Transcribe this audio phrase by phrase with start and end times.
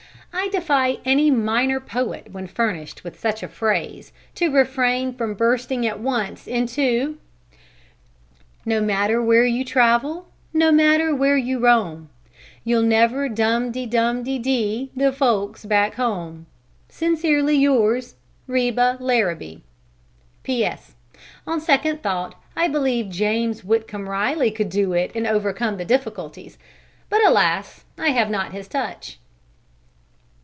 [0.33, 5.85] I defy any minor poet when furnished with such a phrase, to refrain from bursting
[5.85, 7.17] at once into:
[8.65, 12.09] No matter where you travel, no matter where you roam,
[12.63, 16.47] You'll never dum di dum di dee The folks back home.
[16.89, 18.15] Sincerely yours,
[18.47, 19.61] REBA LARRABEE.
[20.43, 20.95] P.S.
[21.45, 26.57] On second thought I believe James Whitcomb Riley could do it and overcome the difficulties,
[27.09, 27.83] but alas!
[27.97, 29.17] I have not his touch!